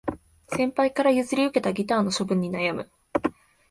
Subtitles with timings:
[0.47, 2.89] 先輩から譲り受けたギターの処分に悩む